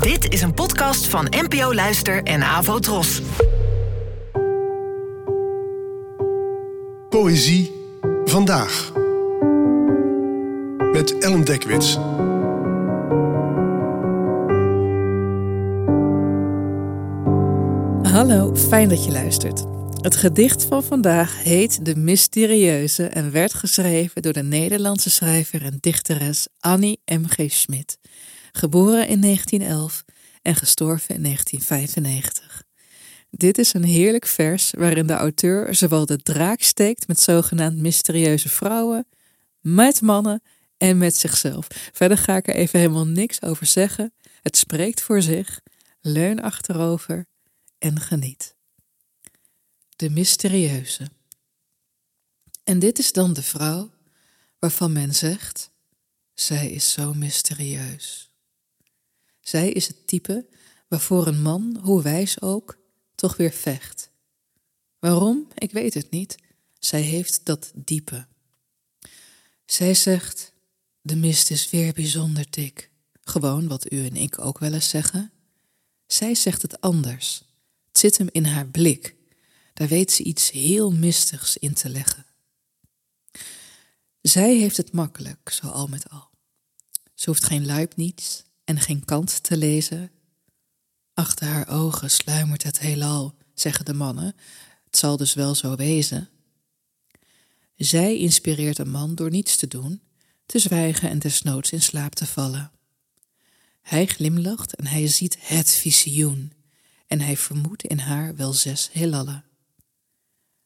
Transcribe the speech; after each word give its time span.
Dit 0.00 0.32
is 0.32 0.42
een 0.42 0.54
podcast 0.54 1.06
van 1.06 1.26
NPO 1.30 1.74
Luister 1.74 2.22
en 2.22 2.42
Avo 2.42 2.78
Tros. 2.78 3.22
Poëzie 7.08 7.72
vandaag. 8.24 8.92
Met 10.92 11.18
Ellen 11.18 11.44
Dekwits. 11.44 11.94
Hallo, 18.12 18.54
fijn 18.56 18.88
dat 18.88 19.04
je 19.04 19.12
luistert. 19.12 19.64
Het 20.00 20.16
gedicht 20.16 20.64
van 20.64 20.82
vandaag 20.82 21.42
heet 21.42 21.84
De 21.84 21.96
Mysterieuze 21.96 23.06
en 23.06 23.30
werd 23.30 23.54
geschreven 23.54 24.22
door 24.22 24.32
de 24.32 24.42
Nederlandse 24.42 25.10
schrijver 25.10 25.64
en 25.64 25.78
dichteres 25.80 26.46
Annie 26.60 27.00
M.G. 27.04 27.50
Schmid, 27.50 27.98
geboren 28.52 29.08
in 29.08 29.20
1911 29.20 30.04
en 30.42 30.54
gestorven 30.54 31.14
in 31.14 31.22
1995. 31.22 32.62
Dit 33.30 33.58
is 33.58 33.74
een 33.74 33.84
heerlijk 33.84 34.26
vers 34.26 34.70
waarin 34.70 35.06
de 35.06 35.12
auteur 35.12 35.74
zowel 35.74 36.06
de 36.06 36.18
draak 36.18 36.62
steekt 36.62 37.08
met 37.08 37.20
zogenaamd 37.20 37.76
mysterieuze 37.76 38.48
vrouwen, 38.48 39.06
met 39.60 40.00
mannen 40.00 40.42
en 40.76 40.98
met 40.98 41.16
zichzelf. 41.16 41.66
Verder 41.92 42.18
ga 42.18 42.36
ik 42.36 42.48
er 42.48 42.54
even 42.54 42.78
helemaal 42.78 43.06
niks 43.06 43.42
over 43.42 43.66
zeggen. 43.66 44.12
Het 44.42 44.56
spreekt 44.56 45.02
voor 45.02 45.22
zich. 45.22 45.60
Leun 46.00 46.42
achterover 46.42 47.26
en 47.78 48.00
geniet. 48.00 48.54
De 49.96 50.10
mysterieuze. 50.10 51.08
En 52.64 52.78
dit 52.78 52.98
is 52.98 53.12
dan 53.12 53.32
de 53.32 53.42
vrouw 53.42 53.90
waarvan 54.58 54.92
men 54.92 55.14
zegt: 55.14 55.70
zij 56.34 56.70
is 56.70 56.92
zo 56.92 57.14
mysterieus. 57.14 58.31
Zij 59.52 59.70
is 59.70 59.86
het 59.86 60.06
type 60.06 60.46
waarvoor 60.88 61.26
een 61.26 61.42
man, 61.42 61.78
hoe 61.82 62.02
wijs 62.02 62.40
ook, 62.40 62.78
toch 63.14 63.36
weer 63.36 63.52
vecht. 63.52 64.10
Waarom? 64.98 65.48
Ik 65.54 65.72
weet 65.72 65.94
het 65.94 66.10
niet. 66.10 66.36
Zij 66.78 67.00
heeft 67.00 67.44
dat 67.44 67.72
diepe. 67.74 68.26
Zij 69.66 69.94
zegt: 69.94 70.52
De 71.00 71.16
mist 71.16 71.50
is 71.50 71.70
weer 71.70 71.92
bijzonder 71.92 72.46
dik. 72.50 72.90
Gewoon 73.20 73.68
wat 73.68 73.92
u 73.92 74.04
en 74.04 74.16
ik 74.16 74.38
ook 74.38 74.58
wel 74.58 74.72
eens 74.72 74.88
zeggen. 74.88 75.32
Zij 76.06 76.34
zegt 76.34 76.62
het 76.62 76.80
anders. 76.80 77.44
Het 77.88 77.98
zit 77.98 78.18
hem 78.18 78.28
in 78.30 78.44
haar 78.44 78.66
blik. 78.66 79.14
Daar 79.74 79.88
weet 79.88 80.12
ze 80.12 80.22
iets 80.22 80.50
heel 80.50 80.92
mistigs 80.92 81.56
in 81.56 81.74
te 81.74 81.88
leggen. 81.88 82.26
Zij 84.20 84.56
heeft 84.56 84.76
het 84.76 84.92
makkelijk, 84.92 85.50
zo 85.50 85.66
al 85.66 85.86
met 85.86 86.10
al. 86.10 86.30
Ze 87.14 87.30
hoeft 87.30 87.44
geen 87.44 87.66
luipniets 87.66 88.42
en 88.72 88.80
geen 88.80 89.04
kant 89.04 89.42
te 89.42 89.56
lezen. 89.56 90.10
Achter 91.14 91.46
haar 91.46 91.68
ogen 91.68 92.10
sluimert 92.10 92.62
het 92.62 92.80
heelal, 92.80 93.34
zeggen 93.54 93.84
de 93.84 93.94
mannen. 93.94 94.34
Het 94.84 94.96
zal 94.96 95.16
dus 95.16 95.34
wel 95.34 95.54
zo 95.54 95.76
wezen. 95.76 96.28
Zij 97.76 98.18
inspireert 98.18 98.78
een 98.78 98.90
man 98.90 99.14
door 99.14 99.30
niets 99.30 99.56
te 99.56 99.66
doen, 99.66 100.00
te 100.46 100.58
zwijgen 100.58 101.10
en 101.10 101.18
desnoods 101.18 101.72
in 101.72 101.82
slaap 101.82 102.14
te 102.14 102.26
vallen. 102.26 102.70
Hij 103.80 104.06
glimlacht 104.06 104.74
en 104.74 104.86
hij 104.86 105.06
ziet 105.06 105.36
het 105.40 105.70
visioen 105.70 106.52
en 107.06 107.20
hij 107.20 107.36
vermoedt 107.36 107.82
in 107.82 107.98
haar 107.98 108.36
wel 108.36 108.52
zes 108.52 108.88
heelallen. 108.92 109.44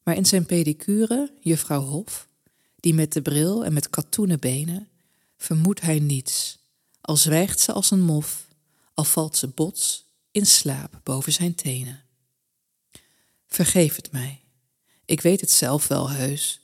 Maar 0.03 0.17
in 0.17 0.27
zijn 0.27 0.47
pedicure, 0.47 1.33
juffrouw 1.41 1.83
Hof, 1.83 2.29
die 2.77 2.95
met 2.95 3.13
de 3.13 3.23
bril 3.23 3.65
en 3.65 3.73
met 3.73 3.91
katoenen 3.91 4.41
benen, 4.41 4.89
vermoedt 5.37 5.81
hij 5.81 5.99
niets, 5.99 6.59
al 7.07 7.17
zwijgt 7.17 7.61
ze 7.61 7.73
als 7.73 7.91
een 7.91 8.01
mof, 8.01 8.49
al 8.95 9.05
valt 9.05 9.37
ze 9.37 9.49
bots 9.49 10.07
in 10.31 10.47
slaap 10.47 11.01
boven 11.03 11.33
zijn 11.33 11.55
tenen. 11.55 12.05
Vergeef 13.47 13.97
het 13.97 14.13
mij, 14.13 14.45
ik 15.05 15.21
weet 15.21 15.41
het 15.41 15.51
zelf 15.51 15.89
wel 15.89 16.11
heus, 16.11 16.61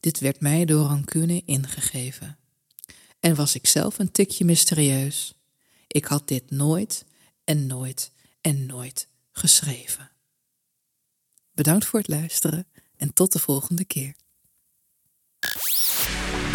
dit 0.00 0.18
werd 0.18 0.40
mij 0.40 0.64
door 0.64 0.86
rancune 0.86 1.42
ingegeven. 1.44 2.38
En 3.20 3.34
was 3.34 3.54
ik 3.54 3.66
zelf 3.66 3.98
een 3.98 4.12
tikje 4.12 4.44
mysterieus, 4.44 5.34
ik 5.86 6.04
had 6.04 6.28
dit 6.28 6.50
nooit 6.50 7.04
en 7.44 7.66
nooit 7.66 8.10
en 8.40 8.66
nooit 8.66 9.08
geschreven. 9.32 10.10
Bedankt 11.52 11.84
voor 11.84 11.98
het 11.98 12.08
luisteren 12.08 12.66
en 12.96 13.12
tot 13.12 13.32
de 13.32 13.38
volgende 13.38 13.84
keer. 13.84 14.14